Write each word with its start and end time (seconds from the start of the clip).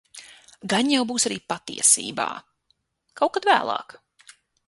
Gan 0.71 0.87
jau 0.93 1.01
būs 1.11 1.25
arī 1.29 1.37
patiesībā. 1.53 2.27
Kaut 3.21 3.35
kad 3.37 3.49
vēlāk. 3.53 3.97